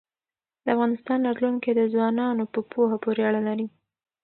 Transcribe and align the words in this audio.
د 0.63 0.65
افغانستان 0.75 1.19
راتلونکی 1.27 1.71
د 1.75 1.81
ځوانانو 1.93 2.43
په 2.53 2.59
پوهه 2.71 2.97
پورې 3.03 3.21
اړه 3.29 3.41
لري. 3.47 3.67